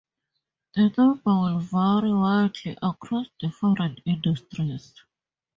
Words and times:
The 0.73 0.91
number 0.97 1.21
will 1.25 1.59
vary 1.59 2.11
widely 2.11 2.75
across 2.81 3.27
different 3.39 3.99
industries. 4.07 4.95